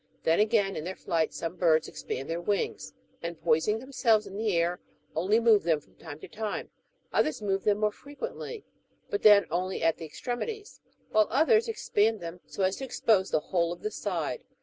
[0.23, 4.35] Then again, in their flight, some birds ex pand their wings, and, poising themselves in
[4.35, 4.79] the air,
[5.15, 6.71] only move them from time to time;
[7.13, 8.65] others move them more frequently,
[9.11, 13.39] but then only at the extremities; while others expand them so as to expose the
[13.51, 14.43] whole of the side.